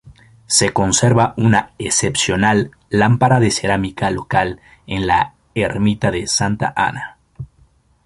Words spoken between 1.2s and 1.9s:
una